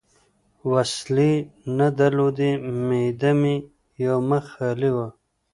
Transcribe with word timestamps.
وسلې 0.71 1.31
نه 1.77 1.87
درلودې، 1.99 2.51
معده 2.87 3.31
مې 3.39 3.55
یو 4.05 4.17
مخ 4.29 4.43
خالي 4.53 4.91
وه. 4.95 5.07